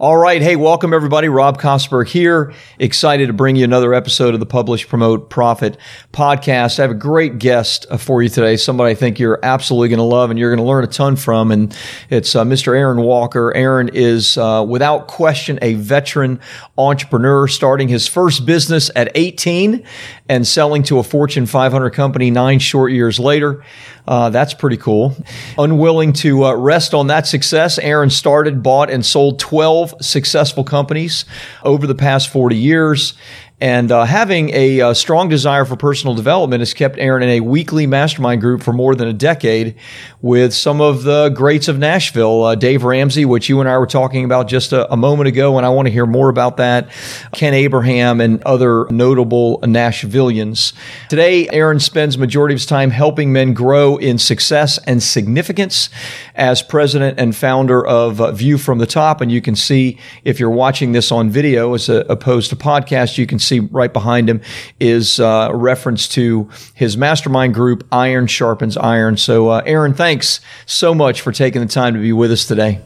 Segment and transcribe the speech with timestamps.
[0.00, 0.40] All right.
[0.40, 1.28] Hey, welcome everybody.
[1.28, 2.52] Rob Kosberg here.
[2.78, 5.76] Excited to bring you another episode of the Publish, Promote, Profit
[6.12, 6.78] podcast.
[6.78, 8.56] I have a great guest uh, for you today.
[8.56, 11.16] Somebody I think you're absolutely going to love and you're going to learn a ton
[11.16, 11.50] from.
[11.50, 11.76] And
[12.10, 12.76] it's uh, Mr.
[12.78, 13.52] Aaron Walker.
[13.56, 16.38] Aaron is, uh, without question, a veteran
[16.76, 19.84] entrepreneur starting his first business at 18
[20.28, 23.64] and selling to a Fortune 500 company nine short years later.
[24.08, 25.14] Uh, that's pretty cool.
[25.58, 31.24] Unwilling to uh, rest on that success, Aaron started, bought, and sold 12 successful companies
[31.62, 33.14] over the past 40 years.
[33.60, 37.40] And uh, having a, uh, strong desire for personal development has kept Aaron in a
[37.40, 39.74] weekly mastermind group for more than a decade
[40.22, 42.44] with some of the greats of Nashville.
[42.44, 45.56] Uh, Dave Ramsey, which you and I were talking about just a, a, moment ago,
[45.56, 46.90] and I want to hear more about that.
[47.32, 50.72] Ken Abraham and other notable Nashvillians.
[51.08, 55.90] Today, Aaron spends majority of his time helping men grow in success and significance
[56.36, 59.20] as president and founder of uh, View from the Top.
[59.20, 63.18] And you can see if you're watching this on video as a, opposed to podcast,
[63.18, 64.40] you can see right behind him
[64.78, 69.16] is uh, a reference to his mastermind group, Iron Sharpens Iron.
[69.16, 72.80] So, uh, Aaron, thanks so much for taking the time to be with us today.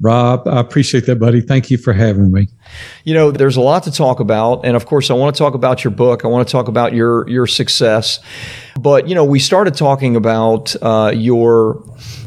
[0.00, 1.40] Rob, I appreciate that, buddy.
[1.40, 2.46] Thank you for having me.
[3.02, 5.54] You know, there's a lot to talk about, and of course, I want to talk
[5.54, 6.24] about your book.
[6.24, 8.20] I want to talk about your your success,
[8.78, 11.82] but you know, we started talking about uh, your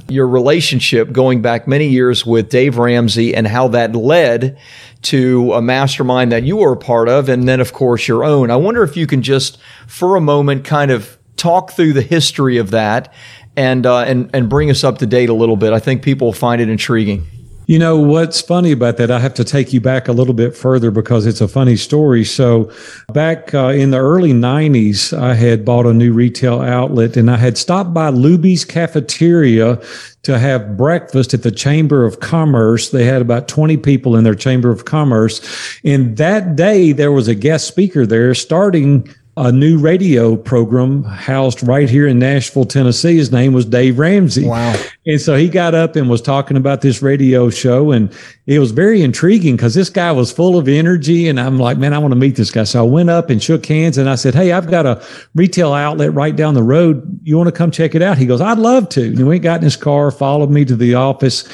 [0.09, 4.59] your relationship going back many years with Dave Ramsey and how that led
[5.03, 8.52] to a mastermind that you were a part of, and then, of course, your own.
[8.52, 12.58] I wonder if you can just, for a moment, kind of talk through the history
[12.58, 13.13] of that
[13.55, 15.73] and uh, and and bring us up to date a little bit.
[15.73, 17.26] I think people will find it intriguing.
[17.71, 19.09] You know what's funny about that?
[19.09, 22.26] I have to take you back a little bit further because it's a funny story.
[22.26, 22.70] So,
[23.14, 27.37] back uh, in the early '90s, I had bought a new retail outlet, and I
[27.37, 29.82] had stopped by Luby's Cafeteria
[30.23, 32.89] to have breakfast at the Chamber of Commerce.
[32.89, 35.39] They had about 20 people in their Chamber of Commerce.
[35.86, 39.08] And that day, there was a guest speaker there starting
[39.38, 43.15] a new radio program housed right here in Nashville, Tennessee.
[43.15, 44.45] His name was Dave Ramsey.
[44.45, 44.76] Wow.
[45.04, 47.89] And so he got up and was talking about this radio show.
[47.89, 51.28] And it was very intriguing because this guy was full of energy.
[51.28, 52.66] And I'm like, man, I want to meet this guy.
[52.66, 55.04] So I went up and shook hands and I said, Hey, I've got a
[55.34, 57.20] retail outlet right down the road.
[57.23, 58.20] You want to come check it out?
[58.20, 59.02] He goes, I'd love to.
[59.02, 61.50] And went, got in his car, followed me to the office,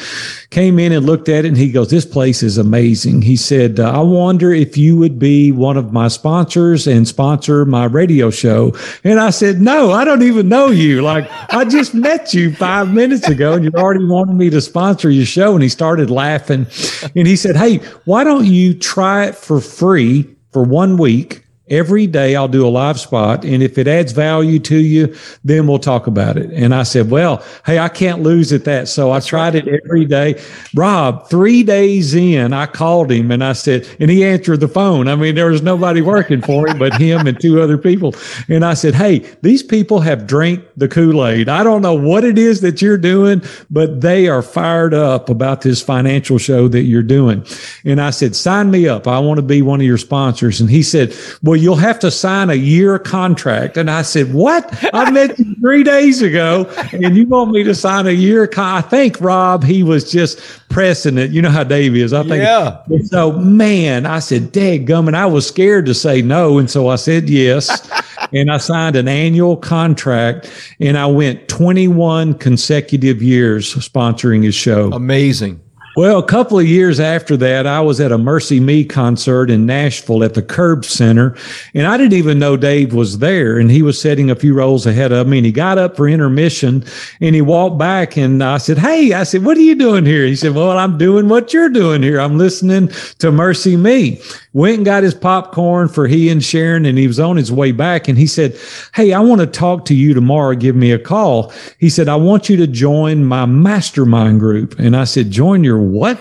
[0.49, 1.47] came in and looked at it.
[1.47, 3.21] And he goes, This place is amazing.
[3.21, 7.85] He said, I wonder if you would be one of my sponsors and sponsor my
[7.85, 8.75] radio show.
[9.05, 11.01] And I said, No, I don't even know you.
[11.01, 15.09] Like, I just met you five minutes ago and you already wanted me to sponsor
[15.09, 15.53] your show.
[15.53, 16.67] And he started laughing
[17.15, 21.46] and he said, Hey, why don't you try it for free for one week?
[21.69, 23.43] Every day I'll do a live spot.
[23.43, 26.49] And if it adds value to you, then we'll talk about it.
[26.51, 28.87] And I said, well, hey, I can't lose at that.
[28.87, 30.41] So I tried it every day.
[30.73, 35.07] Rob, three days in, I called him and I said, and he answered the phone.
[35.07, 38.15] I mean, there was nobody working for him but him and two other people.
[38.47, 41.49] And I said, hey, these people have drank the Kool-Aid.
[41.49, 45.61] I don't know what it is that you're doing, but they are fired up about
[45.61, 47.45] this financial show that you're doing.
[47.83, 49.07] And I said, sign me up.
[49.07, 50.61] I want to be one of your sponsors.
[50.61, 51.13] And he said,
[51.43, 53.77] well, you'll have to sign a year contract.
[53.77, 54.67] And I said, what?
[54.93, 58.47] I met you three days ago and you want me to sign a year?
[58.47, 58.77] Con-?
[58.77, 61.31] I think Rob, he was just pressing it.
[61.31, 62.13] You know how Dave is.
[62.13, 62.43] I think.
[62.43, 62.81] Yeah.
[63.05, 65.07] So man, I said, Dad gum.
[65.07, 66.57] And I was scared to say no.
[66.57, 67.89] And so I said yes.
[68.31, 74.91] and I signed an annual contract and I went 21 consecutive years sponsoring his show.
[74.91, 75.61] Amazing.
[75.97, 80.23] Well, a couple of years after that, I was at a MercyMe concert in Nashville
[80.23, 81.35] at the Curb Center,
[81.73, 83.57] and I didn't even know Dave was there.
[83.57, 86.07] And he was sitting a few rows ahead of me, and he got up for
[86.07, 86.85] intermission,
[87.19, 90.23] and he walked back, and I said, "Hey," I said, "What are you doing here?"
[90.23, 92.21] He said, "Well, I'm doing what you're doing here.
[92.21, 94.21] I'm listening to MercyMe."
[94.53, 97.71] Went and got his popcorn for he and Sharon, and he was on his way
[97.71, 98.55] back, and he said,
[98.93, 100.55] "Hey, I want to talk to you tomorrow.
[100.55, 104.95] Give me a call." He said, "I want you to join my mastermind group," and
[104.95, 106.19] I said, "Join your what?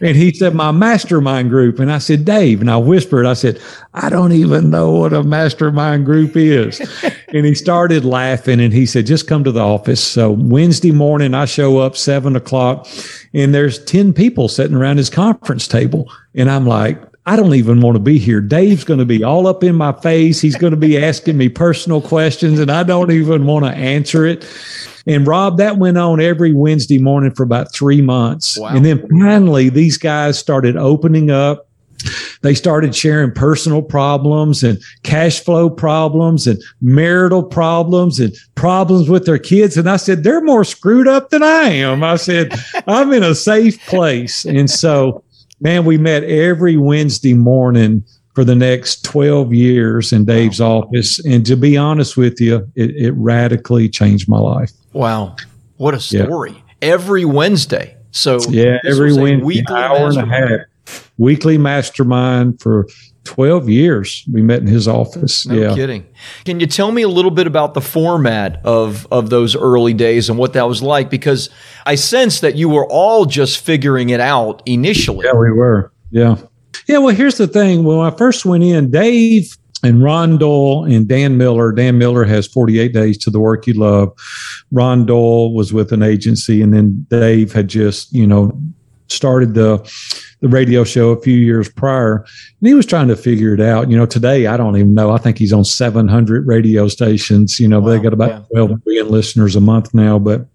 [0.00, 1.78] and he said, my mastermind group.
[1.78, 2.60] And I said, Dave.
[2.60, 3.60] And I whispered, I said,
[3.94, 6.80] I don't even know what a mastermind group is.
[7.28, 10.02] and he started laughing and he said, just come to the office.
[10.02, 12.86] So Wednesday morning, I show up seven o'clock
[13.34, 16.10] and there's 10 people sitting around his conference table.
[16.34, 18.40] And I'm like, I don't even want to be here.
[18.40, 20.40] Dave's going to be all up in my face.
[20.40, 24.24] He's going to be asking me personal questions, and I don't even want to answer
[24.24, 24.46] it.
[25.06, 28.56] And Rob, that went on every Wednesday morning for about three months.
[28.56, 28.68] Wow.
[28.68, 31.68] And then finally, these guys started opening up.
[32.40, 39.26] They started sharing personal problems and cash flow problems and marital problems and problems with
[39.26, 39.76] their kids.
[39.76, 42.02] And I said, they're more screwed up than I am.
[42.02, 42.54] I said,
[42.86, 44.46] I'm in a safe place.
[44.46, 45.22] And so,
[45.60, 50.82] man, we met every Wednesday morning for the next 12 years in Dave's wow.
[50.82, 51.18] office.
[51.24, 54.70] And to be honest with you, it, it, radically changed my life.
[54.92, 55.34] Wow.
[55.76, 56.52] What a story.
[56.52, 56.92] Yeah.
[56.92, 57.96] Every Wednesday.
[58.10, 60.60] So, yeah, every Wednesday, hour and a half,
[61.18, 62.86] weekly mastermind for
[63.24, 65.46] 12 years we met in his office.
[65.46, 65.74] No yeah.
[65.74, 66.06] kidding.
[66.44, 70.30] Can you tell me a little bit about the format of, of those early days
[70.30, 71.10] and what that was like?
[71.10, 71.50] Because
[71.84, 75.26] I sense that you were all just figuring it out initially.
[75.26, 75.92] Yeah, we were.
[76.10, 76.36] Yeah.
[76.86, 76.98] Yeah.
[76.98, 77.84] Well, here's the thing.
[77.84, 81.72] When I first went in, Dave and Ron Doyle and Dan Miller.
[81.72, 84.10] Dan Miller has 48 days to the work you love.
[84.72, 88.58] Ron Doyle was with an agency, and then Dave had just, you know,
[89.08, 89.78] started the
[90.40, 93.90] the radio show a few years prior, and he was trying to figure it out.
[93.90, 95.10] You know, today I don't even know.
[95.10, 97.58] I think he's on 700 radio stations.
[97.58, 98.66] You know, wow, they got about yeah.
[98.66, 100.46] 12 million listeners a month now, but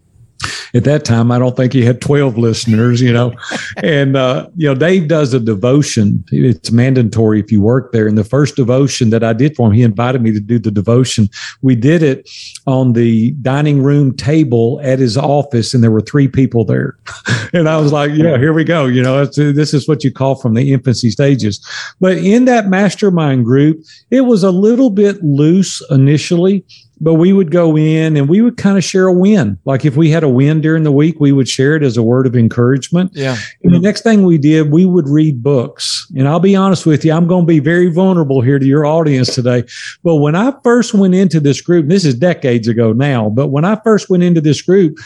[0.74, 3.32] at that time, I don't think he had 12 listeners, you know.
[3.76, 6.24] and, uh, you know, Dave does a devotion.
[6.32, 8.08] It's mandatory if you work there.
[8.08, 10.72] And the first devotion that I did for him, he invited me to do the
[10.72, 11.28] devotion.
[11.62, 12.28] We did it
[12.66, 16.98] on the dining room table at his office, and there were three people there.
[17.52, 18.86] and I was like, yeah, here we go.
[18.86, 21.64] You know, this is what you call from the infancy stages.
[22.00, 23.78] But in that mastermind group,
[24.10, 26.64] it was a little bit loose initially
[27.00, 29.58] but we would go in and we would kind of share a win.
[29.64, 32.02] Like if we had a win during the week, we would share it as a
[32.02, 33.12] word of encouragement.
[33.14, 33.36] Yeah.
[33.62, 36.10] And the next thing we did, we would read books.
[36.16, 38.86] And I'll be honest with you, I'm going to be very vulnerable here to your
[38.86, 39.64] audience today.
[40.02, 43.64] But when I first went into this group, this is decades ago now, but when
[43.64, 44.98] I first went into this group,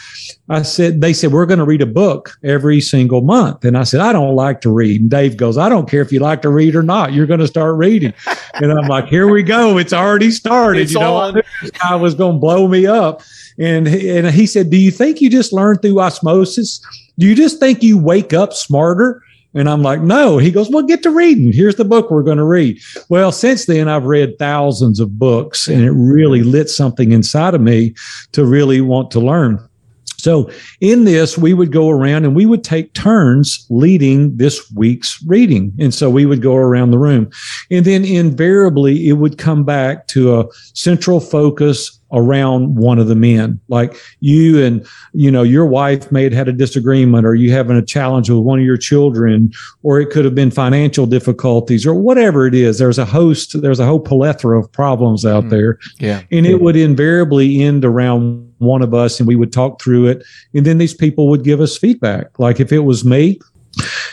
[0.49, 3.63] I said, they said, we're going to read a book every single month.
[3.65, 5.01] And I said, I don't like to read.
[5.01, 7.13] And Dave goes, I don't care if you like to read or not.
[7.13, 8.13] You're going to start reading.
[8.55, 9.77] and I'm like, here we go.
[9.77, 10.81] It's already started.
[10.81, 11.41] It's you know, on.
[11.81, 13.21] Guy was going to blow me up.
[13.57, 16.79] And, and he said, do you think you just learn through osmosis?
[17.17, 19.21] Do you just think you wake up smarter?
[19.53, 20.37] And I'm like, no.
[20.37, 21.51] He goes, well, get to reading.
[21.51, 22.79] Here's the book we're going to read.
[23.09, 27.61] Well, since then, I've read thousands of books and it really lit something inside of
[27.61, 27.95] me
[28.33, 29.59] to really want to learn.
[30.19, 30.51] So
[30.81, 35.73] in this, we would go around and we would take turns leading this week's reading.
[35.79, 37.29] And so we would go around the room.
[37.71, 43.15] And then invariably, it would come back to a central focus around one of the
[43.15, 43.59] men.
[43.67, 47.77] Like you and you know your wife may have had a disagreement or you having
[47.77, 49.51] a challenge with one of your children
[49.83, 52.79] or it could have been financial difficulties or whatever it is.
[52.79, 55.79] There's a host there's a whole plethora of problems out mm, there.
[55.99, 56.23] Yeah.
[56.31, 60.23] And it would invariably end around one of us and we would talk through it.
[60.53, 62.37] And then these people would give us feedback.
[62.39, 63.39] Like if it was me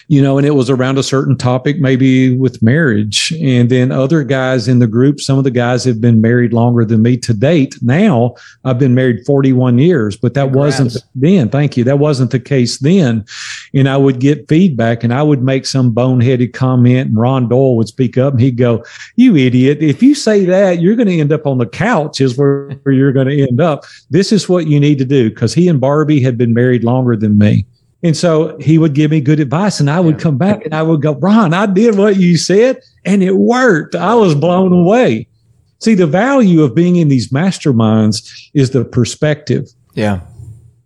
[0.09, 3.33] you know, and it was around a certain topic, maybe with marriage.
[3.41, 6.85] And then other guys in the group, some of the guys have been married longer
[6.85, 7.77] than me to date.
[7.83, 10.81] Now I've been married 41 years, but that Congrats.
[10.81, 11.49] wasn't then.
[11.49, 11.83] Thank you.
[11.83, 13.25] That wasn't the case then.
[13.75, 17.77] And I would get feedback and I would make some boneheaded comment and Ron Doyle
[17.77, 18.85] would speak up and he'd go,
[19.17, 19.83] you idiot.
[19.83, 22.95] If you say that, you're going to end up on the couch is where, where
[22.95, 23.85] you're going to end up.
[24.11, 25.33] This is what you need to do.
[25.33, 27.67] Cause he and Barbie had been married longer than me.
[28.03, 30.23] And so he would give me good advice, and I would yeah.
[30.23, 33.95] come back and I would go, Ron, I did what you said, and it worked.
[33.95, 35.29] I was blown away.
[35.81, 39.69] See, the value of being in these masterminds is the perspective.
[39.95, 40.21] Yeah.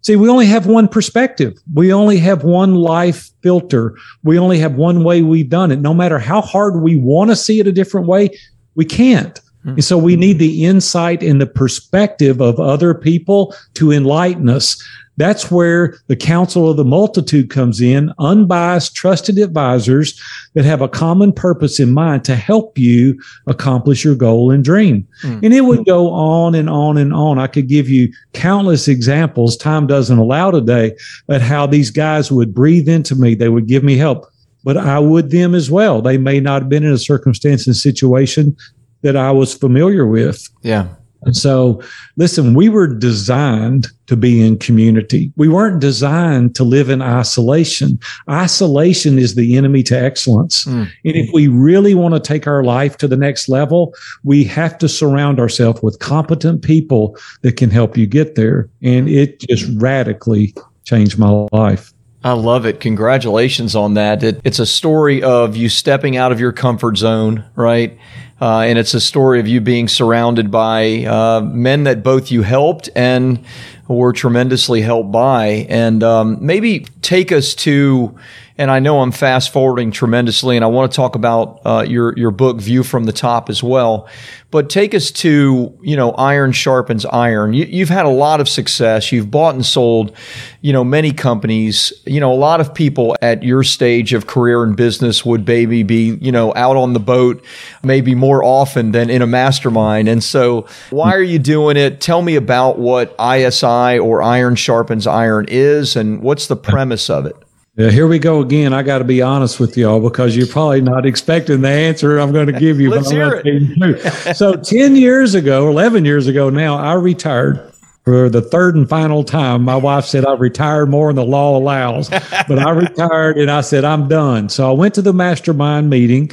[0.03, 1.59] See, we only have one perspective.
[1.75, 3.97] We only have one life filter.
[4.23, 5.81] We only have one way we've done it.
[5.81, 8.31] No matter how hard we want to see it a different way,
[8.75, 9.39] we can't.
[9.61, 9.71] Mm-hmm.
[9.71, 14.83] And so we need the insight and the perspective of other people to enlighten us.
[15.21, 20.19] That's where the counsel of the multitude comes in, unbiased, trusted advisors
[20.55, 25.07] that have a common purpose in mind to help you accomplish your goal and dream.
[25.23, 25.45] Mm.
[25.45, 27.39] And it would go on and on and on.
[27.39, 29.59] I could give you countless examples.
[29.59, 33.35] Time doesn't allow today, but how these guys would breathe into me.
[33.35, 34.25] They would give me help,
[34.65, 36.01] but I would them as well.
[36.01, 38.57] They may not have been in a circumstance and situation
[39.03, 40.49] that I was familiar with.
[40.63, 40.89] Yeah.
[41.23, 41.83] And so,
[42.17, 45.33] listen, we were designed to be in community.
[45.37, 47.99] We weren't designed to live in isolation.
[48.29, 50.65] Isolation is the enemy to excellence.
[50.65, 50.91] Mm.
[51.05, 54.79] And if we really want to take our life to the next level, we have
[54.79, 58.71] to surround ourselves with competent people that can help you get there.
[58.83, 60.55] And it just radically
[60.85, 61.93] changed my life.
[62.23, 62.81] I love it.
[62.81, 64.23] Congratulations on that.
[64.23, 67.99] It, it's a story of you stepping out of your comfort zone, right?
[68.41, 72.43] Uh, and it's a story of you being surrounded by uh, men that both you
[72.43, 73.45] helped and
[73.87, 75.67] were tremendously helped by.
[75.69, 78.17] And um, maybe take us to
[78.61, 82.13] and I know I'm fast forwarding tremendously, and I want to talk about uh, your
[82.19, 84.07] your book View from the Top as well.
[84.51, 87.55] But take us to you know iron sharpens iron.
[87.55, 89.13] You, you've had a lot of success.
[89.13, 90.15] You've bought and sold,
[90.61, 91.91] you know, many companies.
[92.05, 95.83] You know, a lot of people at your stage of career and business would maybe
[95.83, 97.43] be you know out on the boat,
[97.83, 100.07] maybe more often than in a mastermind.
[100.07, 102.03] And so, why are you doing it?
[102.03, 107.25] Tell me about what ISI or Iron Sharpens Iron is, and what's the premise of
[107.25, 107.37] it.
[107.81, 108.75] Yeah, here we go again.
[108.75, 112.31] I got to be honest with y'all because you're probably not expecting the answer I'm
[112.31, 112.91] going to give you.
[112.91, 114.37] Let's hear it.
[114.37, 117.73] so 10 years ago, 11 years ago now, I retired
[118.05, 119.63] for the third and final time.
[119.63, 123.63] My wife said I retired more than the law allows, but I retired and I
[123.63, 124.51] said I'm done.
[124.51, 126.31] So I went to the mastermind meeting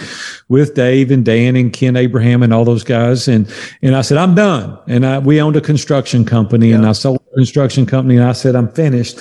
[0.50, 3.50] with Dave and Dan and Ken Abraham and all those guys, and
[3.82, 4.78] and I said I'm done.
[4.88, 6.76] And I, we owned a construction company, yeah.
[6.76, 9.20] and I sold construction company, and I said I'm finished.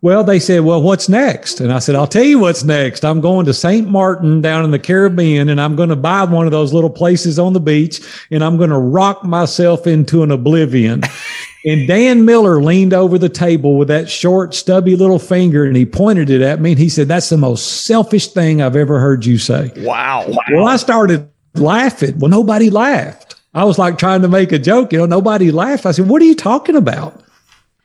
[0.00, 1.60] Well, they said, well, what's next?
[1.60, 3.04] And I said, I'll tell you what's next.
[3.04, 3.88] I'm going to St.
[3.88, 7.38] Martin down in the Caribbean and I'm going to buy one of those little places
[7.38, 11.02] on the beach and I'm going to rock myself into an oblivion.
[11.66, 15.84] and Dan Miller leaned over the table with that short, stubby little finger and he
[15.84, 19.26] pointed it at me and he said, that's the most selfish thing I've ever heard
[19.26, 19.72] you say.
[19.78, 20.26] Wow.
[20.28, 20.38] wow.
[20.52, 22.20] Well, I started laughing.
[22.20, 23.34] Well, nobody laughed.
[23.52, 25.86] I was like trying to make a joke, you know, nobody laughed.
[25.86, 27.24] I said, what are you talking about?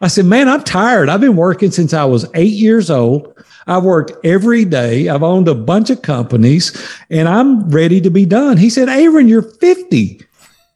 [0.04, 1.08] I said, man, I'm tired.
[1.08, 3.34] I've been working since I was eight years old.
[3.68, 5.08] I've worked every day.
[5.08, 6.78] I've owned a bunch of companies
[7.10, 8.58] and I'm ready to be done.
[8.58, 10.20] He said, Aaron, you're 50.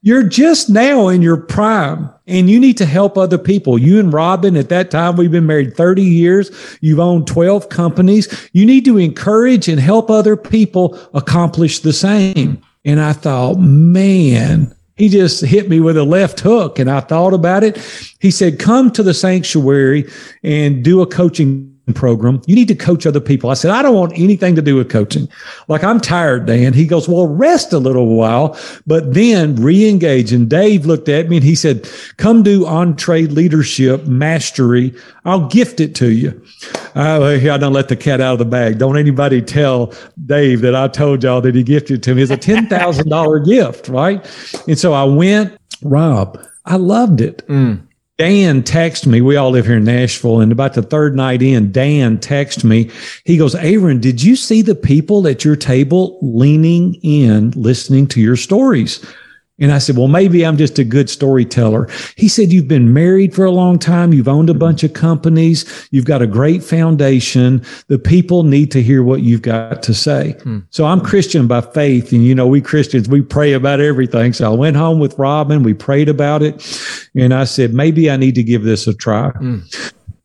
[0.02, 3.78] You're just now in your prime and you need to help other people.
[3.78, 6.78] You and Robin, at that time, we've been married 30 years.
[6.80, 8.50] You've owned 12 companies.
[8.54, 12.62] You need to encourage and help other people accomplish the same.
[12.86, 17.34] And I thought, man, he just hit me with a left hook and I thought
[17.34, 17.78] about it.
[18.20, 20.10] He said, come to the sanctuary
[20.44, 22.42] and do a coaching program.
[22.46, 23.50] You need to coach other people.
[23.50, 25.28] I said, I don't want anything to do with coaching.
[25.68, 26.74] Like I'm tired, Dan.
[26.74, 30.34] He goes, well, rest a little while, but then re-engage.
[30.34, 34.94] And Dave looked at me and he said, come do EntreLeadership mastery.
[35.26, 36.42] I'll gift it to you.
[36.96, 38.78] I, I don't let the cat out of the bag.
[38.78, 39.94] Don't anybody tell
[40.26, 42.22] Dave that I told y'all that he gifted to me.
[42.22, 44.24] It's a $10,000 gift, right?
[44.68, 47.48] And so I went, Rob, I loved it.
[47.48, 47.87] Mm.
[48.18, 49.22] Dan texted me.
[49.22, 50.40] We all live here in Nashville.
[50.40, 52.90] And about the third night in, Dan texted me.
[53.26, 58.22] He goes, Aaron, did you see the people at your table leaning in, listening to
[58.22, 59.06] your stories?
[59.60, 61.90] And I said, well, maybe I'm just a good storyteller.
[62.16, 64.14] He said, you've been married for a long time.
[64.14, 65.88] You've owned a bunch of companies.
[65.92, 67.64] You've got a great foundation.
[67.88, 70.36] The people need to hear what you've got to say.
[70.44, 70.60] Hmm.
[70.70, 72.12] So I'm Christian by faith.
[72.12, 74.34] And, you know, we Christians, we pray about everything.
[74.34, 75.64] So I went home with Robin.
[75.64, 77.10] We prayed about it.
[77.16, 79.30] And I said, maybe I need to give this a try.
[79.30, 79.60] Hmm.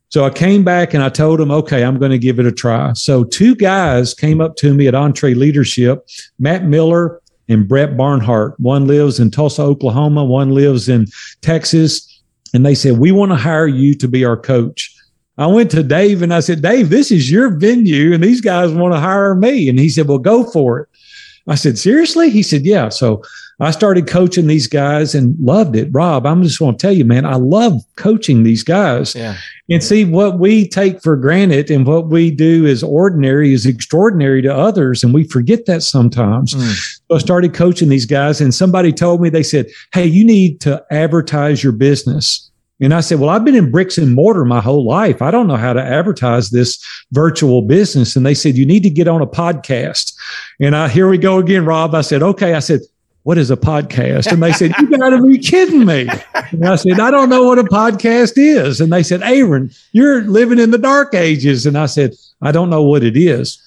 [0.09, 2.51] So I came back and I told him, okay, I'm going to give it a
[2.51, 2.93] try.
[2.93, 6.01] So two guys came up to me at EntreLeadership,
[6.37, 7.19] Matt Miller
[7.49, 8.59] and Brett Barnhart.
[8.59, 10.23] One lives in Tulsa, Oklahoma.
[10.23, 11.07] One lives in
[11.41, 12.21] Texas.
[12.53, 14.95] And they said, we want to hire you to be our coach.
[15.37, 18.71] I went to Dave and I said, Dave, this is your venue and these guys
[18.71, 19.67] want to hire me.
[19.67, 20.89] And he said, well, go for it.
[21.47, 22.29] I said, seriously?
[22.29, 22.89] He said, yeah.
[22.89, 23.23] So
[23.59, 25.89] I started coaching these guys and loved it.
[25.91, 29.15] Rob, I'm just want to tell you, man, I love coaching these guys.
[29.15, 29.37] Yeah.
[29.69, 34.41] And see what we take for granted and what we do is ordinary is extraordinary
[34.41, 35.03] to others.
[35.03, 36.53] And we forget that sometimes.
[36.53, 36.97] Mm.
[37.07, 40.59] So I started coaching these guys and somebody told me, they said, Hey, you need
[40.61, 42.49] to advertise your business.
[42.81, 45.21] And I said, Well, I've been in bricks and mortar my whole life.
[45.21, 48.15] I don't know how to advertise this virtual business.
[48.15, 50.13] And they said, You need to get on a podcast.
[50.59, 51.95] And I, here we go again, Rob.
[51.95, 52.55] I said, Okay.
[52.55, 52.81] I said,
[53.23, 54.31] what is a podcast?
[54.31, 56.07] And they said, you got to be kidding me.
[56.51, 58.79] And I said, I don't know what a podcast is.
[58.79, 61.65] And they said, Aaron, you're living in the dark ages.
[61.65, 63.59] And I said, I don't know what it is.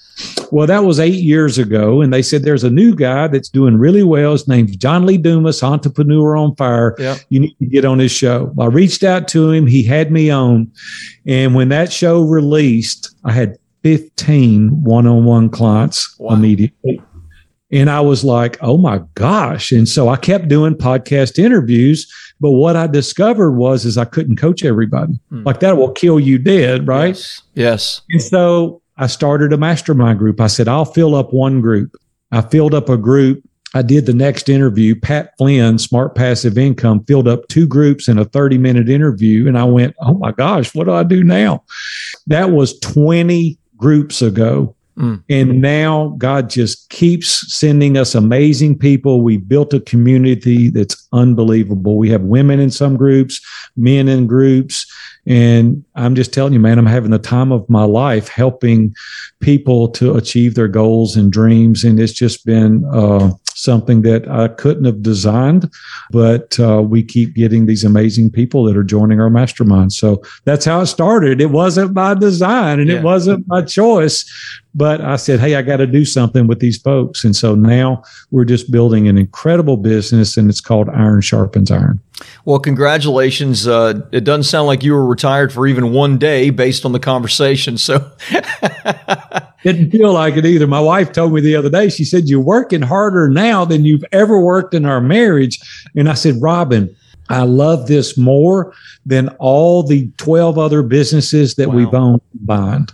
[0.51, 2.01] Well, that was eight years ago.
[2.01, 4.33] And they said, there's a new guy that's doing really well.
[4.33, 6.95] His name's John Lee Dumas, Entrepreneur on Fire.
[6.99, 7.19] Yep.
[7.29, 8.55] You need to get on his show.
[8.59, 9.67] I reached out to him.
[9.67, 10.71] He had me on.
[11.27, 16.35] And when that show released, I had 15 one on one clients wow.
[16.35, 17.03] immediately.
[17.73, 19.73] And I was like, oh my gosh.
[19.73, 22.13] And so I kept doing podcast interviews.
[22.39, 25.19] But what I discovered was is I couldn't coach everybody.
[25.31, 25.43] Hmm.
[25.43, 27.09] Like that will kill you dead, right?
[27.09, 27.43] Yes.
[27.55, 28.03] yes.
[28.11, 30.41] And so I started a mastermind group.
[30.41, 31.97] I said, I'll fill up one group.
[32.31, 33.43] I filled up a group.
[33.75, 34.95] I did the next interview.
[34.99, 39.49] Pat Flynn, Smart Passive Income, filled up two groups in a 30 minute interview.
[39.49, 41.65] And I went, oh my gosh, what do I do now?
[42.27, 44.76] That was 20 groups ago.
[44.99, 45.23] Mm.
[45.29, 49.21] And now God just keeps sending us amazing people.
[49.21, 51.97] We built a community that's unbelievable.
[51.97, 53.41] We have women in some groups,
[53.77, 54.91] men in groups.
[55.27, 58.95] And I'm just telling you, man, I'm having the time of my life helping
[59.41, 61.83] people to achieve their goals and dreams.
[61.83, 65.71] And it's just been uh, something that I couldn't have designed,
[66.11, 69.93] but uh, we keep getting these amazing people that are joining our mastermind.
[69.93, 71.41] So that's how it started.
[71.41, 72.97] It wasn't by design and yeah.
[72.97, 74.31] it wasn't my choice,
[74.75, 77.25] but I said, Hey, I got to do something with these folks.
[77.25, 81.99] And so now we're just building an incredible business and it's called Iron Sharpens Iron.
[82.45, 83.67] Well, congratulations.
[83.67, 87.01] Uh, it doesn't sound like you were retired for even one day based on the
[87.01, 87.77] conversation.
[87.77, 88.11] So
[89.63, 90.67] didn't feel like it either.
[90.67, 94.05] My wife told me the other day, she said, You're working harder now than you've
[94.13, 95.59] ever worked in our marriage.
[95.95, 96.95] And I said, Robin,
[97.29, 98.73] I love this more
[99.05, 101.75] than all the 12 other businesses that wow.
[101.75, 102.93] we've owned combined.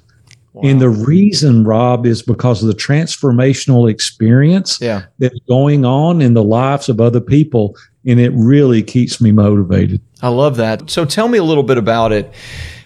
[0.52, 0.68] Wow.
[0.68, 5.04] And the reason, Rob, is because of the transformational experience yeah.
[5.18, 7.76] that's going on in the lives of other people.
[8.06, 10.00] And it really keeps me motivated.
[10.20, 10.90] I love that.
[10.90, 12.32] So tell me a little bit about it.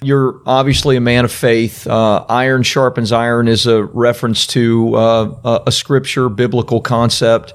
[0.03, 1.87] You're obviously a man of faith.
[1.87, 7.55] Uh, iron sharpens iron is a reference to uh, a scripture, biblical concept.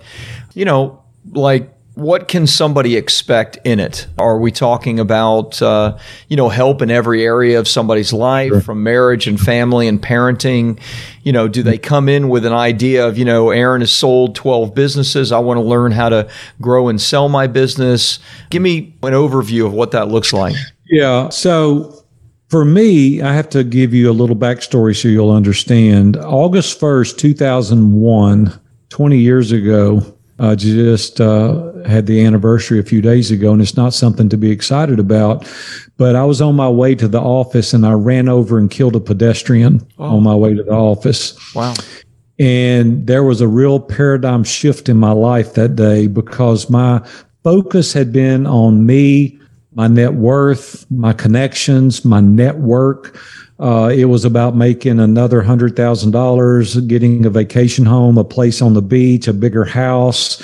[0.54, 4.08] You know, like what can somebody expect in it?
[4.18, 5.98] Are we talking about uh,
[6.30, 8.62] you know help in every area of somebody's life, sure.
[8.62, 10.80] from marriage and family and parenting?
[11.24, 14.36] You know, do they come in with an idea of you know Aaron has sold
[14.36, 15.32] twelve businesses?
[15.32, 16.30] I want to learn how to
[16.62, 18.20] grow and sell my business.
[18.50, 20.56] Give me an overview of what that looks like.
[20.86, 21.30] Yeah.
[21.30, 22.06] So
[22.50, 26.18] for me, I have to give you a little backstory so you'll understand.
[26.18, 30.02] August 1st, 2001, 20 years ago,
[30.42, 34.38] uh, just uh, had the anniversary a few days ago, and it's not something to
[34.38, 35.48] be excited about.
[35.98, 38.96] But I was on my way to the office, and I ran over and killed
[38.96, 40.18] a pedestrian oh.
[40.18, 41.38] on my way to the office.
[41.54, 41.76] Wow.
[42.40, 47.08] And there was a real paradigm shift in my life that day because my
[47.44, 49.40] focus had been on me,
[49.76, 53.16] my net worth, my connections, my network.
[53.62, 58.60] Uh, it was about making another hundred thousand dollars, getting a vacation home, a place
[58.60, 60.42] on the beach, a bigger house.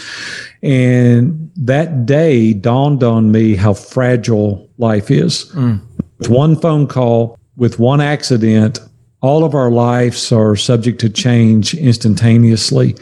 [0.62, 5.46] And that day dawned on me how fragile life is.
[5.54, 5.82] Mm.
[6.20, 8.80] With one phone call, with one accident,
[9.22, 12.96] all of our lives are subject to change instantaneously.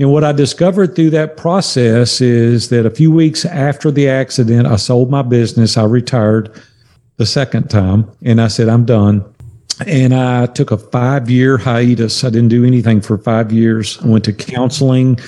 [0.00, 4.66] And what I discovered through that process is that a few weeks after the accident,
[4.66, 5.76] I sold my business.
[5.76, 6.50] I retired
[7.18, 9.24] the second time and I said, I'm done
[9.86, 12.24] and I took a five year hiatus.
[12.24, 13.98] I didn't do anything for five years.
[14.02, 15.18] I went to counseling,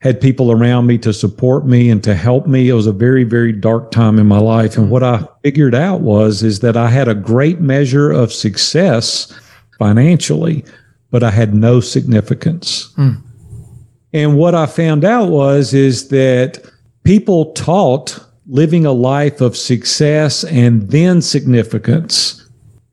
[0.00, 2.68] had people around me to support me and to help me.
[2.68, 4.76] It was a very, very dark time in my life.
[4.76, 9.32] And what I figured out was, is that I had a great measure of success
[9.78, 10.64] financially,
[11.10, 12.92] but I had no significance.
[12.96, 13.22] Mm.
[14.12, 16.64] And what I found out was, is that
[17.04, 22.41] people taught living a life of success and then significance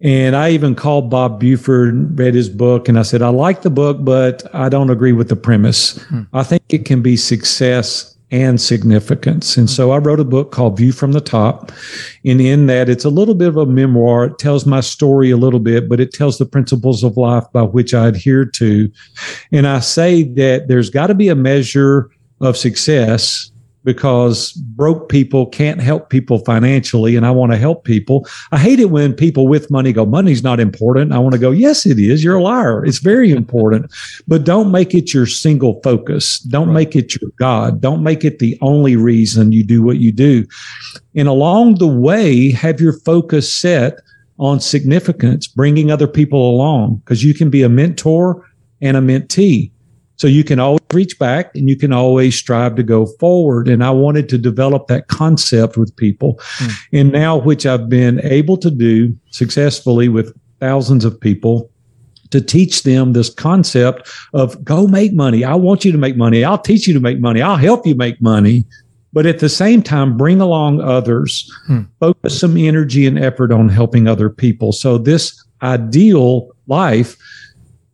[0.01, 3.69] and I even called Bob Buford, read his book, and I said, I like the
[3.69, 6.01] book, but I don't agree with the premise.
[6.03, 6.23] Hmm.
[6.33, 9.57] I think it can be success and significance.
[9.57, 11.71] And so I wrote a book called View from the Top.
[12.23, 14.25] And in that, it's a little bit of a memoir.
[14.25, 17.63] It tells my story a little bit, but it tells the principles of life by
[17.63, 18.91] which I adhere to.
[19.51, 23.51] And I say that there's got to be a measure of success
[23.83, 28.27] because broke people can't help people financially and I want to help people.
[28.51, 31.13] I hate it when people with money go, money's not important.
[31.13, 32.23] I want to go, yes, it is.
[32.23, 32.85] You're a liar.
[32.85, 33.91] It's very important,
[34.27, 36.39] but don't make it your single focus.
[36.39, 36.73] Don't right.
[36.73, 37.81] make it your God.
[37.81, 40.45] Don't make it the only reason you do what you do.
[41.15, 43.99] And along the way, have your focus set
[44.39, 48.45] on significance, bringing other people along because you can be a mentor
[48.81, 49.71] and a mentee.
[50.19, 53.69] So you can always reach back and you can always strive to go forward.
[53.69, 56.35] And I wanted to develop that concept with people.
[56.57, 56.73] Mm.
[56.91, 61.71] And now, which I've been able to do successfully with thousands of people
[62.31, 65.45] to teach them this concept of go make money.
[65.45, 66.43] I want you to make money.
[66.43, 67.41] I'll teach you to make money.
[67.41, 68.65] I'll help you make money.
[69.13, 71.83] But at the same time, bring along others, hmm.
[72.01, 74.73] focus some energy and effort on helping other people.
[74.73, 77.17] So this ideal life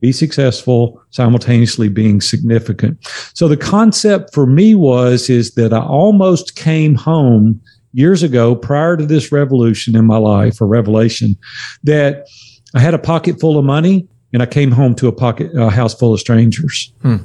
[0.01, 2.97] be successful, simultaneously being significant.
[3.33, 7.61] So the concept for me was, is that I almost came home
[7.93, 11.37] years ago prior to this revolution in my life or revelation
[11.83, 12.27] that
[12.73, 15.69] I had a pocket full of money and I came home to a pocket, a
[15.69, 16.91] house full of strangers.
[17.01, 17.17] Hmm.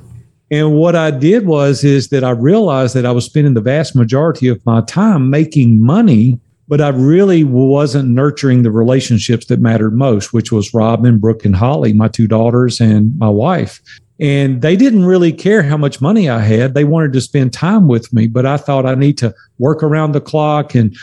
[0.52, 3.96] And what I did was is that I realized that I was spending the vast
[3.96, 6.38] majority of my time making money,
[6.70, 11.56] but I really wasn't nurturing the relationships that mattered most, which was Robin, Brooke, and
[11.56, 13.82] Holly, my two daughters and my wife.
[14.20, 16.74] And they didn't really care how much money I had.
[16.74, 20.12] They wanted to spend time with me, but I thought I need to work around
[20.12, 20.96] the clock and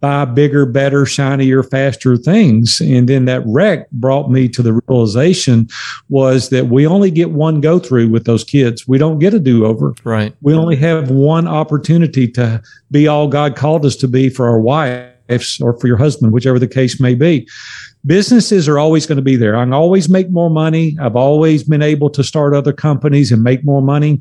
[0.00, 2.80] buy bigger, better, shinier, faster things.
[2.80, 5.68] And then that wreck brought me to the realization
[6.08, 8.88] was that we only get one go through with those kids.
[8.88, 9.94] We don't get a do over.
[10.02, 10.34] Right.
[10.40, 14.58] We only have one opportunity to be all God called us to be for our
[15.28, 17.48] wives or for your husband, whichever the case may be.
[18.04, 19.56] Businesses are always going to be there.
[19.56, 20.96] I can always make more money.
[21.00, 24.20] I've always been able to start other companies and make more money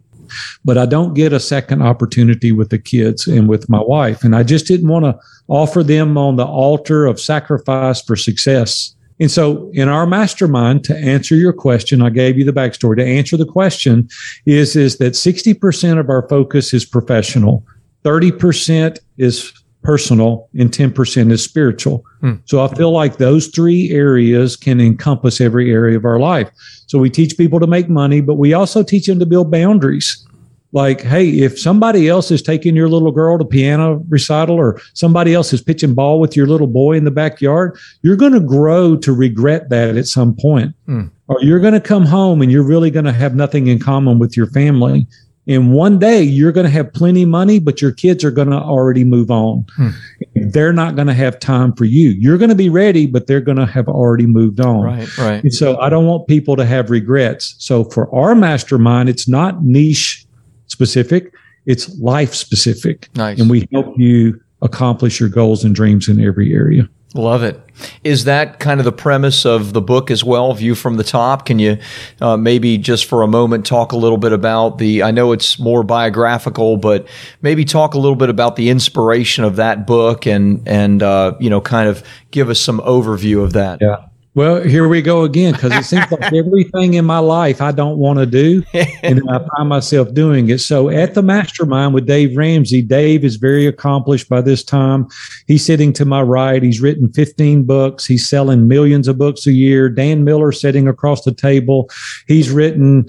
[0.64, 4.24] but I don't get a second opportunity with the kids and with my wife.
[4.24, 8.96] And I just didn't want to offer them on the altar of sacrifice for success.
[9.20, 12.98] And so, in our mastermind, to answer your question, I gave you the backstory.
[12.98, 14.10] To answer the question,
[14.48, 17.64] is is that sixty percent of our focus is professional,
[18.04, 22.06] thirty percent is personal, and ten percent is spiritual.
[22.20, 22.36] Hmm.
[22.46, 26.50] So, I feel like those three areas can encompass every area of our life.
[26.88, 30.26] So, we teach people to make money, but we also teach them to build boundaries
[30.74, 35.34] like, hey, if somebody else is taking your little girl to piano recital or somebody
[35.34, 38.96] else is pitching ball with your little boy in the backyard, you're going to grow
[38.98, 40.74] to regret that at some point.
[40.88, 41.12] Mm.
[41.28, 44.20] Or you're going to come home and you're really going to have nothing in common
[44.20, 45.08] with your family.
[45.48, 48.58] And one day you're going to have plenty money, but your kids are going to
[48.58, 49.66] already move on.
[49.76, 49.90] Hmm.
[50.36, 52.10] They're not going to have time for you.
[52.10, 54.82] You're going to be ready, but they're going to have already moved on.
[54.84, 55.44] Right, right.
[55.44, 57.56] And so I don't want people to have regrets.
[57.58, 60.26] So for our mastermind, it's not niche
[60.68, 61.34] specific,
[61.66, 63.10] it's life specific.
[63.16, 63.40] Nice.
[63.40, 66.88] And we help you accomplish your goals and dreams in every area.
[67.13, 67.60] Love it.
[68.06, 70.54] Is that kind of the premise of the book as well?
[70.54, 71.45] View from the top.
[71.45, 71.78] Can you
[72.21, 75.04] uh, maybe just for a moment talk a little bit about the?
[75.04, 77.06] I know it's more biographical, but
[77.41, 81.50] maybe talk a little bit about the inspiration of that book and and uh, you
[81.50, 83.80] know kind of give us some overview of that.
[83.82, 84.06] Yeah.
[84.34, 87.98] Well, here we go again because it seems like everything in my life I don't
[87.98, 88.63] want to do,
[89.04, 90.60] and I find myself doing it.
[90.60, 95.08] So, at the mastermind with Dave Ramsey, Dave is very accomplished by this time.
[95.48, 96.63] He's sitting to my right.
[96.63, 98.06] He's written 15 books.
[98.06, 99.89] He's selling millions of books a year.
[99.89, 101.89] Dan Miller sitting across the table.
[102.28, 103.08] He's written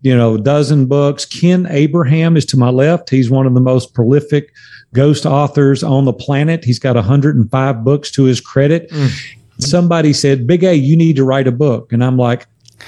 [0.00, 1.24] you know, a dozen books.
[1.24, 3.08] Ken Abraham is to my left.
[3.08, 4.52] He's one of the most prolific
[4.92, 6.62] ghost authors on the planet.
[6.62, 8.90] He's got 105 books to his credit.
[8.90, 11.92] Mm somebody said, Big A, you need to write a book.
[11.92, 12.46] And I'm like,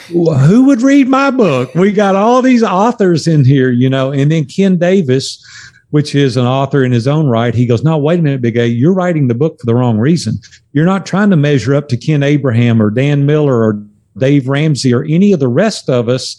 [0.09, 1.75] who would read my book?
[1.75, 4.13] We got all these authors in here, you know.
[4.13, 5.43] And then Ken Davis,
[5.91, 8.57] which is an author in his own right, he goes, No, wait a minute, Big
[8.57, 10.39] A, you're writing the book for the wrong reason.
[10.73, 13.83] You're not trying to measure up to Ken Abraham or Dan Miller or
[14.19, 16.37] Dave Ramsey or any of the rest of us.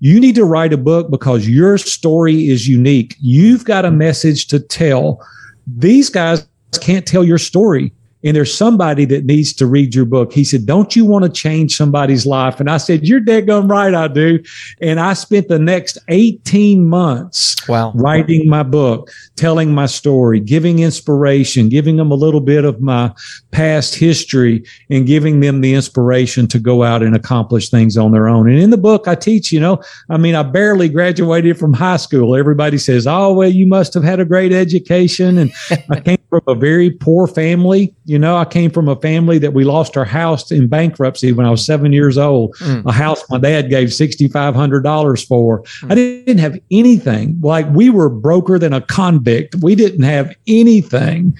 [0.00, 3.14] You need to write a book because your story is unique.
[3.20, 5.24] You've got a message to tell.
[5.66, 6.46] These guys
[6.80, 7.92] can't tell your story
[8.24, 10.32] and there's somebody that needs to read your book.
[10.32, 12.60] He said, Don't you want to change somebody's life?
[12.60, 14.42] And I said, You're dead gum right, I do.
[14.80, 17.92] And I spent the next 18 months wow.
[17.94, 23.12] writing my book, telling my story, giving inspiration, giving them a little bit of my
[23.50, 28.28] past history, and giving them the inspiration to go out and accomplish things on their
[28.28, 28.48] own.
[28.48, 31.96] And in the book, I teach, you know, I mean, I barely graduated from high
[31.96, 32.36] school.
[32.36, 35.38] Everybody says, Oh, well, you must have had a great education.
[35.38, 35.52] And
[35.90, 39.54] I came from a very poor family you know, I came from a family that
[39.54, 42.54] we lost our house in bankruptcy when I was seven years old.
[42.56, 42.84] Mm.
[42.84, 45.62] A house my dad gave $6,500 for.
[45.62, 45.90] Mm.
[45.90, 47.40] I didn't have anything.
[47.40, 49.54] Like we were broker than a convict.
[49.62, 51.34] We didn't have anything.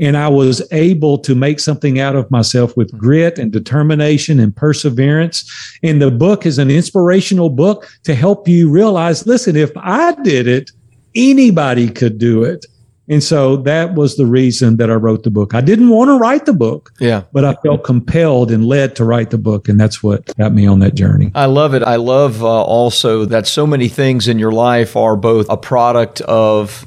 [0.00, 2.98] And I was able to make something out of myself with mm.
[2.98, 5.48] grit and determination and perseverance.
[5.84, 10.48] And the book is an inspirational book to help you realize listen, if I did
[10.48, 10.72] it,
[11.14, 12.66] anybody could do it.
[13.08, 15.54] And so that was the reason that I wrote the book.
[15.54, 16.92] I didn't want to write the book.
[17.00, 17.22] Yeah.
[17.32, 19.68] But I felt compelled and led to write the book.
[19.68, 21.32] And that's what got me on that journey.
[21.34, 21.82] I love it.
[21.82, 26.20] I love uh, also that so many things in your life are both a product
[26.22, 26.86] of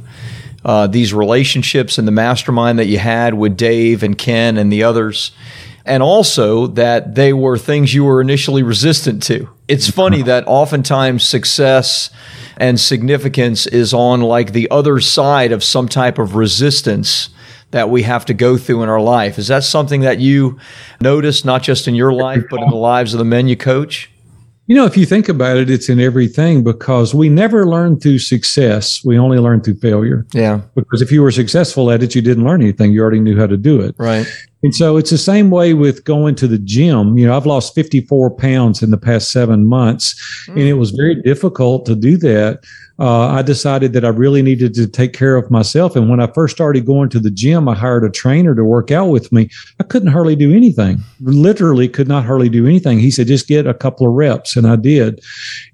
[0.63, 4.83] uh, these relationships and the mastermind that you had with Dave and Ken and the
[4.83, 5.31] others.
[5.85, 9.49] And also that they were things you were initially resistant to.
[9.67, 12.11] It's funny that oftentimes success
[12.61, 17.29] and significance is on like the other side of some type of resistance
[17.71, 19.39] that we have to go through in our life.
[19.39, 20.59] Is that something that you
[21.01, 24.11] notice, not just in your life, but in the lives of the men you coach?
[24.67, 28.19] You know, if you think about it, it's in everything because we never learn through
[28.19, 29.03] success.
[29.03, 30.27] We only learn through failure.
[30.31, 30.61] Yeah.
[30.75, 32.93] Because if you were successful at it, you didn't learn anything.
[32.93, 33.95] You already knew how to do it.
[33.97, 34.27] Right.
[34.63, 37.17] And so it's the same way with going to the gym.
[37.17, 40.13] You know, I've lost 54 pounds in the past seven months,
[40.47, 40.53] mm.
[40.53, 42.63] and it was very difficult to do that
[43.01, 45.95] uh, I decided that I really needed to take care of myself.
[45.95, 48.91] And when I first started going to the gym, I hired a trainer to work
[48.91, 49.49] out with me.
[49.79, 52.99] I couldn't hardly do anything, literally could not hardly do anything.
[52.99, 54.55] He said, just get a couple of reps.
[54.55, 55.19] And I did.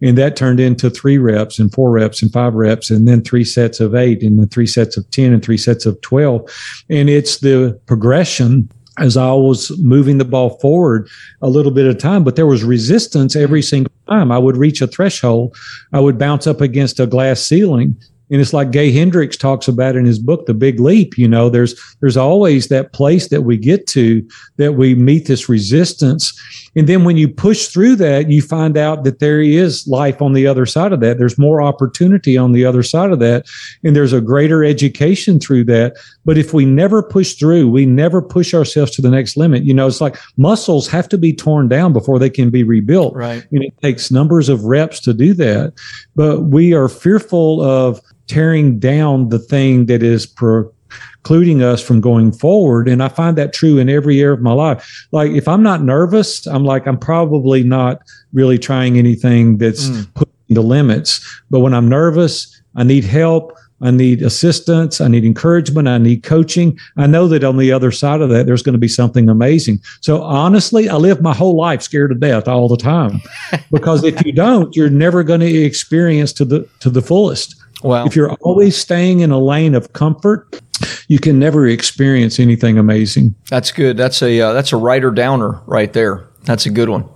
[0.02, 3.44] And that turned into three reps and four reps and five reps, and then three
[3.44, 6.50] sets of eight, and then three sets of 10 and three sets of 12.
[6.90, 11.08] And it's the progression as I was moving the ball forward
[11.42, 13.68] a little bit at a time, but there was resistance every mm-hmm.
[13.68, 14.32] single time.
[14.32, 15.56] I would reach a threshold,
[15.94, 17.96] I would bounce up against a glass ceiling,
[18.30, 21.18] and it's like Gay Hendricks talks about in his book, The Big Leap.
[21.18, 25.48] You know, there's there's always that place that we get to that we meet this
[25.48, 26.34] resistance.
[26.76, 30.34] And then when you push through that, you find out that there is life on
[30.34, 31.18] the other side of that.
[31.18, 33.46] There's more opportunity on the other side of that.
[33.84, 35.96] And there's a greater education through that.
[36.28, 39.64] But if we never push through, we never push ourselves to the next limit.
[39.64, 43.16] You know, it's like muscles have to be torn down before they can be rebuilt.
[43.16, 43.48] Right.
[43.54, 45.74] And it takes numbers of reps to do that.
[46.18, 52.34] But we are fearful of tearing down the thing that is precluding us from going
[52.34, 52.90] forward.
[52.90, 55.08] And I find that true in every area of my life.
[55.14, 58.02] Like if I'm not nervous, I'm like, I'm probably not
[58.34, 60.14] really trying anything that's mm.
[60.14, 61.26] pushing the limits.
[61.50, 63.54] But when I'm nervous, I need help.
[63.82, 65.00] I need assistance.
[65.00, 65.88] I need encouragement.
[65.88, 66.78] I need coaching.
[66.98, 69.82] I know that on the other side of that, there's going to be something amazing.
[70.02, 73.22] So honestly, I live my whole life scared to death all the time
[73.72, 77.56] because if you don't, you're never going to experience to the, to the fullest.
[77.84, 78.06] Wow.
[78.06, 80.60] If you're always staying in a lane of comfort,
[81.08, 83.36] you can never experience anything amazing.
[83.50, 83.98] That's good.
[83.98, 86.28] That's a uh, that's a writer downer right there.
[86.44, 87.08] That's a good one.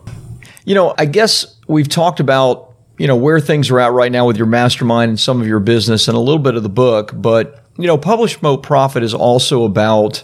[0.66, 2.71] You know, I guess we've talked about
[3.02, 5.60] you know where things are at right now with your mastermind and some of your
[5.60, 9.12] business and a little bit of the book, but you know, Publish Promote Profit is
[9.12, 10.24] also about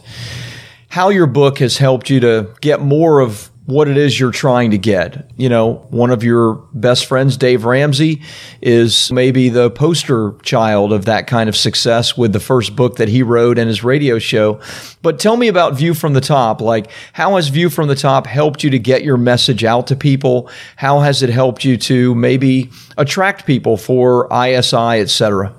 [0.90, 4.72] how your book has helped you to get more of what it is you're trying
[4.72, 5.30] to get.
[5.36, 8.22] You know, one of your best friends, Dave Ramsey,
[8.62, 13.10] is maybe the poster child of that kind of success with the first book that
[13.10, 14.62] he wrote and his radio show.
[15.02, 16.62] But tell me about View from the Top.
[16.62, 19.98] Like, how has View from the Top helped you to get your message out to
[19.98, 20.50] people?
[20.78, 25.54] How has it helped you to maybe attract people for ISI, et cetera?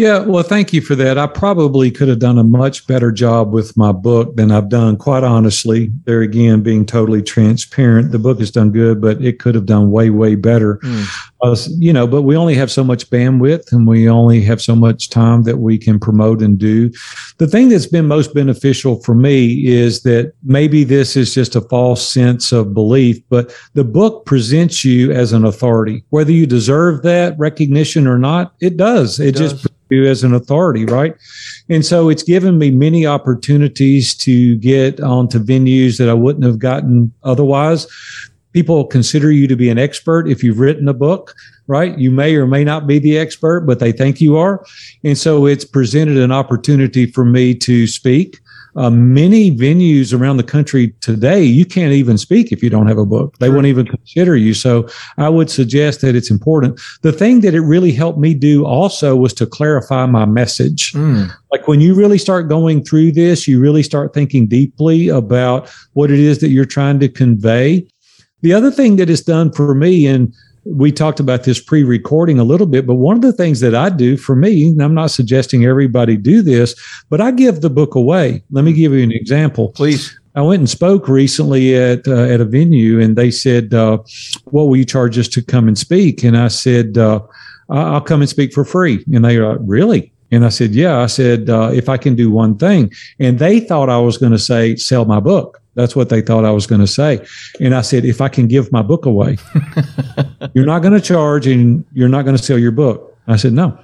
[0.00, 1.18] Yeah, well, thank you for that.
[1.18, 4.96] I probably could have done a much better job with my book than I've done,
[4.96, 5.92] quite honestly.
[6.04, 9.90] There again, being totally transparent, the book has done good, but it could have done
[9.90, 10.76] way, way better.
[10.76, 11.29] Mm.
[11.42, 14.74] Uh, you know, but we only have so much bandwidth and we only have so
[14.74, 16.90] much time that we can promote and do.
[17.38, 21.62] The thing that's been most beneficial for me is that maybe this is just a
[21.62, 26.04] false sense of belief, but the book presents you as an authority.
[26.10, 29.18] Whether you deserve that recognition or not, it does.
[29.18, 29.52] It, it does.
[29.52, 31.14] just you as an authority, right?
[31.68, 36.58] And so it's given me many opportunities to get onto venues that I wouldn't have
[36.58, 37.86] gotten otherwise.
[38.52, 41.34] People consider you to be an expert if you've written a book,
[41.66, 41.96] right?
[41.98, 44.64] You may or may not be the expert, but they think you are.
[45.04, 48.40] And so it's presented an opportunity for me to speak
[48.76, 52.98] uh, many venues around the country today, you can't even speak if you don't have
[52.98, 53.36] a book.
[53.38, 53.54] They sure.
[53.54, 54.54] won't even consider you.
[54.54, 56.80] So I would suggest that it's important.
[57.02, 60.92] The thing that it really helped me do also was to clarify my message.
[60.92, 61.30] Mm.
[61.50, 66.10] Like when you really start going through this, you really start thinking deeply about what
[66.10, 67.86] it is that you're trying to convey.
[68.42, 72.44] The other thing that it's done for me, and we talked about this pre-recording a
[72.44, 75.10] little bit, but one of the things that I do for me, and I'm not
[75.10, 76.74] suggesting everybody do this,
[77.08, 78.42] but I give the book away.
[78.50, 79.68] Let me give you an example.
[79.70, 80.16] Please.
[80.34, 83.98] I went and spoke recently at uh, at a venue, and they said, uh,
[84.44, 87.20] "What will you charge us to come and speak?" And I said, uh,
[87.68, 91.00] "I'll come and speak for free." And they were like, "Really?" And I said, "Yeah."
[91.00, 94.32] I said, uh, "If I can do one thing," and they thought I was going
[94.32, 97.24] to say, "Sell my book." That's what they thought I was going to say.
[97.58, 99.38] And I said, if I can give my book away,
[100.54, 103.16] you're not going to charge and you're not going to sell your book.
[103.26, 103.78] I said, no.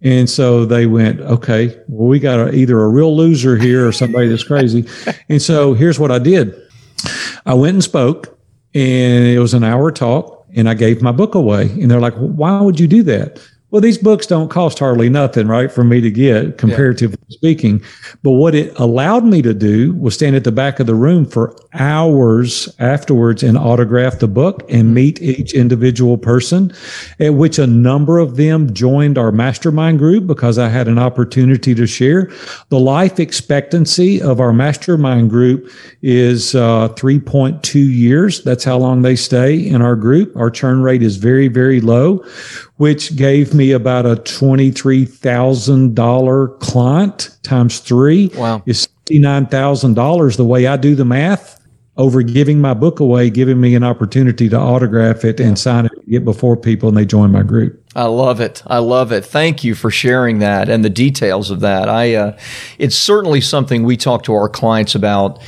[0.00, 3.92] And so they went, okay, well, we got a, either a real loser here or
[3.92, 4.86] somebody that's crazy.
[5.28, 6.54] and so here's what I did
[7.46, 8.38] I went and spoke,
[8.74, 11.70] and it was an hour talk, and I gave my book away.
[11.70, 13.40] And they're like, why would you do that?
[13.70, 17.16] Well, these books don't cost hardly nothing, right, for me to get, comparatively.
[17.32, 17.82] Speaking.
[18.22, 21.26] But what it allowed me to do was stand at the back of the room
[21.26, 24.94] for hours afterwards and autograph the book and mm-hmm.
[24.94, 26.72] meet each individual person,
[27.18, 31.74] at which a number of them joined our mastermind group because I had an opportunity
[31.74, 32.30] to share.
[32.68, 35.70] The life expectancy of our mastermind group
[36.02, 38.42] is uh, 3.2 years.
[38.42, 40.36] That's how long they stay in our group.
[40.36, 42.24] Our churn rate is very, very low
[42.82, 48.62] which gave me about a $23,000 client times three wow.
[48.66, 51.62] is $59,000 the way I do the math
[51.98, 55.92] over giving my book away, giving me an opportunity to autograph it and sign it,
[56.08, 57.82] get before people, and they join my group.
[57.94, 58.62] I love it.
[58.66, 59.26] I love it.
[59.26, 61.90] Thank you for sharing that and the details of that.
[61.90, 62.38] I, uh,
[62.78, 65.42] it's certainly something we talk to our clients about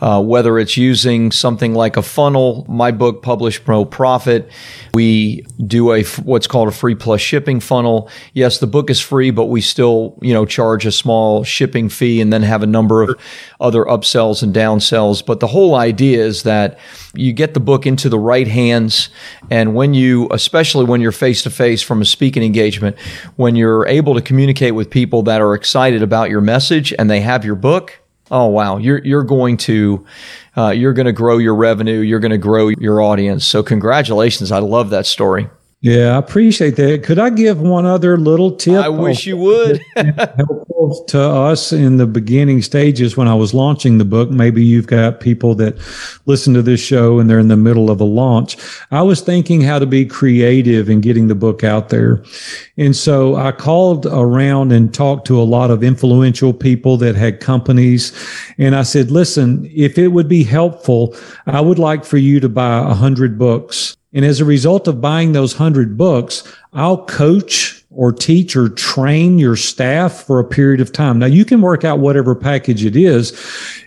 [0.00, 4.50] uh, whether it's using something like a funnel, my book, Publish Pro Profit.
[4.94, 8.10] We do a what's called a free plus shipping funnel.
[8.32, 12.20] Yes, the book is free, but we still you know charge a small shipping fee
[12.20, 13.20] and then have a number of
[13.60, 15.24] other upsells and downsells.
[15.24, 16.78] But the whole idea is that
[17.14, 19.10] you get the book into the right hands,
[19.50, 22.98] and when you, especially when you're face to face from a speaking engagement,
[23.36, 27.20] when you're able to communicate with people that are excited about your message and they
[27.20, 27.99] have your book
[28.30, 30.04] oh wow, you're you're going to
[30.56, 33.44] uh, you're going to grow your revenue, you're going to grow your audience.
[33.44, 35.48] So congratulations, I love that story.
[35.82, 37.04] Yeah, I appreciate that.
[37.04, 38.84] Could I give one other little tip?
[38.84, 39.80] I wish you would.
[39.96, 44.30] helpful to us in the beginning stages when I was launching the book.
[44.30, 45.78] Maybe you've got people that
[46.26, 48.56] listen to this show and they're in the middle of a launch.
[48.90, 52.22] I was thinking how to be creative in getting the book out there.
[52.76, 57.40] And so I called around and talked to a lot of influential people that had
[57.40, 58.12] companies.
[58.58, 61.16] And I said, listen, if it would be helpful,
[61.46, 65.00] I would like for you to buy a hundred books and as a result of
[65.00, 66.42] buying those hundred books,
[66.72, 71.18] I'll coach or teach or train your staff for a period of time.
[71.18, 73.32] Now you can work out whatever package it is.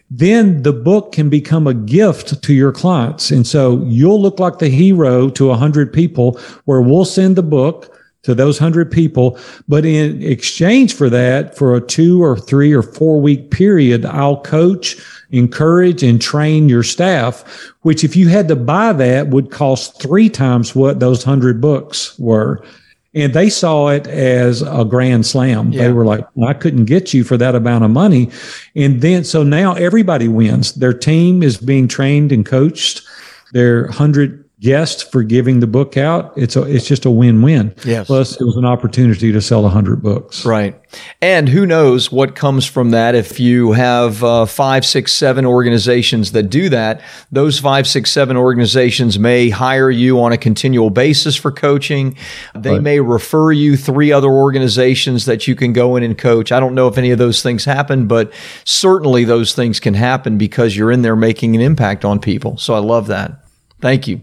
[0.09, 3.31] Then the book can become a gift to your clients.
[3.31, 7.43] And so you'll look like the hero to a hundred people where we'll send the
[7.43, 9.38] book to those hundred people.
[9.67, 14.41] But in exchange for that, for a two or three or four week period, I'll
[14.41, 14.97] coach
[15.31, 17.43] encourage and train your staff,
[17.81, 22.17] which if you had to buy that would cost three times what those hundred books
[22.17, 22.63] were.
[23.15, 25.71] And they saw it as a grand slam.
[25.71, 25.83] Yeah.
[25.83, 28.31] They were like, well, I couldn't get you for that amount of money.
[28.75, 30.73] And then, so now everybody wins.
[30.73, 33.03] Their team is being trained and coached.
[33.51, 36.32] Their hundred guest for giving the book out.
[36.38, 37.76] It's a, it's just a win-win.
[37.86, 38.08] Yes.
[38.08, 40.45] Plus it was an opportunity to sell a hundred books.
[40.45, 40.80] Right.
[41.21, 43.13] And who knows what comes from that.
[43.13, 48.38] If you have uh, five, six, seven organizations that do that, those five, six, seven
[48.38, 52.15] organizations may hire you on a continual basis for coaching.
[52.56, 52.82] They right.
[52.82, 56.54] may refer you three other organizations that you can go in and coach.
[56.54, 58.32] I don't know if any of those things happen, but
[58.63, 62.58] certainly those things can happen because you're in there making an impact on people.
[62.58, 63.43] So I love that.
[63.82, 64.21] Thank you.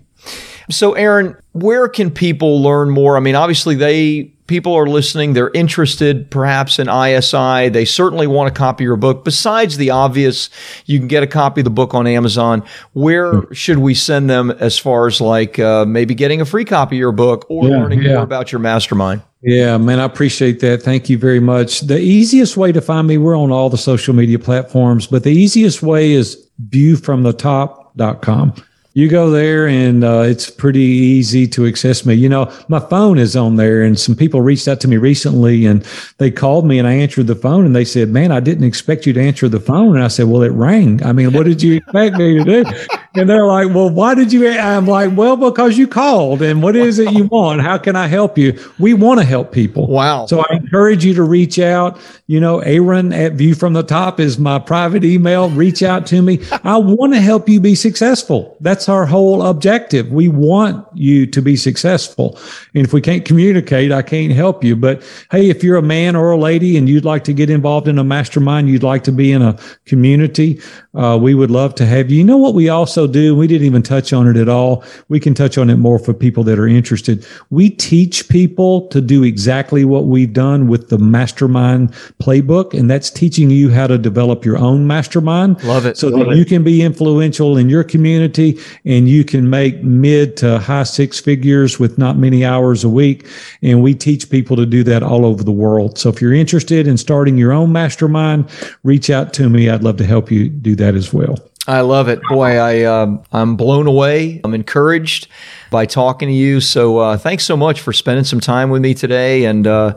[0.71, 3.17] So, Aaron, where can people learn more?
[3.17, 5.33] I mean, obviously, they people are listening.
[5.33, 7.69] They're interested, perhaps in ISI.
[7.69, 9.25] They certainly want a copy of your book.
[9.25, 10.51] Besides the obvious,
[10.87, 12.65] you can get a copy of the book on Amazon.
[12.93, 16.97] Where should we send them as far as like uh, maybe getting a free copy
[16.97, 18.15] of your book or yeah, learning yeah.
[18.15, 19.23] more about your mastermind?
[19.41, 20.83] Yeah, man, I appreciate that.
[20.83, 21.83] Thank you very much.
[21.83, 25.31] The easiest way to find me, we're on all the social media platforms, but the
[25.31, 32.15] easiest way is viewfromthetop.com you go there and uh, it's pretty easy to access me.
[32.15, 35.65] You know, my phone is on there, and some people reached out to me recently
[35.65, 35.87] and
[36.19, 39.07] they called me and I answered the phone and they said, Man, I didn't expect
[39.07, 39.95] you to answer the phone.
[39.95, 41.03] And I said, Well, it rang.
[41.05, 42.65] I mean, what did you expect me to do?
[43.15, 44.49] And they're like, Well, why did you?
[44.49, 46.43] I'm like, Well, because you called.
[46.43, 47.61] And what is it you want?
[47.61, 48.59] How can I help you?
[48.79, 49.89] We want to help people.
[49.89, 50.27] Wow.
[50.27, 51.99] So I encourage you to reach out.
[52.29, 55.51] You know, Aaron at View from the Top is my private email.
[55.51, 56.41] Reach out to me.
[56.63, 58.57] I want to help you be successful.
[58.61, 60.13] That's our whole objective.
[60.13, 62.39] We want you to be successful.
[62.75, 64.77] And if we can't communicate, I can't help you.
[64.77, 67.89] But hey, if you're a man or a lady and you'd like to get involved
[67.89, 70.61] in a mastermind, you'd like to be in a community,
[70.95, 72.19] uh, we would love to have you.
[72.19, 73.35] You know what we also do?
[73.35, 74.85] We didn't even touch on it at all.
[75.09, 77.27] We can touch on it more for people that are interested.
[77.51, 82.79] We teach people to do exactly what we've done with the mastermind playbook.
[82.79, 85.63] And that's teaching you how to develop your own mastermind.
[85.65, 85.97] Love it.
[85.97, 86.39] So love that it.
[86.39, 91.21] you can be influential in your community and you can make mid to high six
[91.21, 93.27] figures with not many hours a week.
[93.63, 95.99] And we teach people to do that all over the world.
[95.99, 98.49] So if you're interested in starting your own mastermind,
[98.83, 99.69] reach out to me.
[99.69, 101.37] I'd love to help you do that as well.
[101.67, 102.21] I love it.
[102.29, 104.41] Boy, I, um, I'm blown away.
[104.43, 105.29] I'm encouraged
[105.71, 106.61] by talking to you.
[106.61, 109.45] So uh, thanks so much for spending some time with me today.
[109.45, 109.97] And, uh,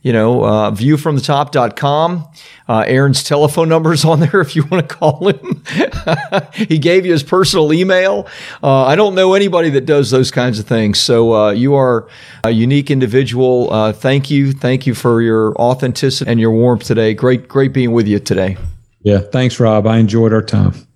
[0.00, 2.28] you know, uh, viewfromthetop.com.
[2.66, 5.62] Uh, Aaron's telephone number is on there if you want to call him.
[6.54, 8.26] he gave you his personal email.
[8.62, 10.98] Uh, I don't know anybody that does those kinds of things.
[10.98, 12.08] So uh, you are
[12.42, 13.70] a unique individual.
[13.72, 14.52] Uh, thank you.
[14.52, 17.12] Thank you for your authenticity and your warmth today.
[17.12, 18.56] Great, great being with you today.
[19.02, 19.18] Yeah.
[19.18, 19.86] Thanks, Rob.
[19.86, 20.86] I enjoyed our time.